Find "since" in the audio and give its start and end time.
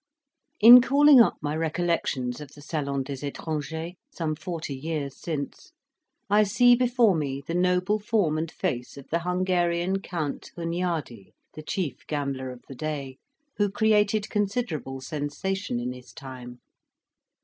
5.21-5.73